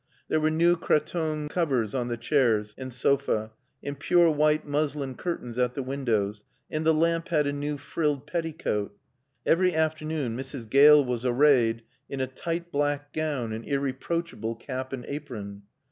[0.29, 3.51] There were new cretonne covers on the chairs and sofa,
[3.83, 8.25] and pure white muslin curtains at the windows, and the lamp had a new frilled
[8.25, 8.97] petticoat.
[9.45, 10.67] Every afternoon Mrs.
[10.67, 15.65] Gale was arrayed in a tight black gown and irreproachable cap and apron.